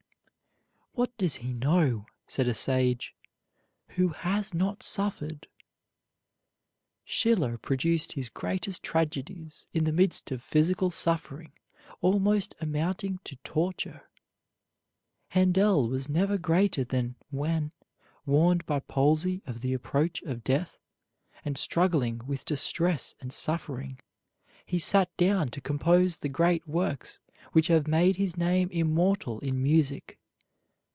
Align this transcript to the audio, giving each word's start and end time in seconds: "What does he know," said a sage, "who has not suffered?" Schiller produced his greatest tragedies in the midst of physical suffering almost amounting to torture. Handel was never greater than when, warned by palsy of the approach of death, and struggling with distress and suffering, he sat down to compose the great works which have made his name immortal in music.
"What 0.93 1.17
does 1.17 1.35
he 1.35 1.53
know," 1.53 2.05
said 2.27 2.47
a 2.49 2.53
sage, 2.53 3.15
"who 3.91 4.09
has 4.09 4.53
not 4.53 4.83
suffered?" 4.83 5.47
Schiller 7.05 7.57
produced 7.57 8.11
his 8.11 8.29
greatest 8.29 8.83
tragedies 8.83 9.65
in 9.71 9.85
the 9.85 9.93
midst 9.93 10.31
of 10.31 10.43
physical 10.43 10.91
suffering 10.91 11.53
almost 12.01 12.53
amounting 12.59 13.19
to 13.23 13.37
torture. 13.37 14.09
Handel 15.29 15.87
was 15.87 16.09
never 16.09 16.37
greater 16.37 16.83
than 16.83 17.15
when, 17.29 17.71
warned 18.25 18.65
by 18.65 18.79
palsy 18.81 19.41
of 19.47 19.61
the 19.61 19.73
approach 19.73 20.21
of 20.23 20.43
death, 20.43 20.77
and 21.45 21.57
struggling 21.57 22.19
with 22.27 22.45
distress 22.45 23.15
and 23.21 23.31
suffering, 23.31 23.97
he 24.65 24.77
sat 24.77 25.15
down 25.15 25.47
to 25.49 25.61
compose 25.61 26.17
the 26.17 26.29
great 26.29 26.67
works 26.67 27.19
which 27.53 27.67
have 27.69 27.87
made 27.87 28.17
his 28.17 28.35
name 28.35 28.69
immortal 28.71 29.39
in 29.39 29.63
music. 29.63 30.17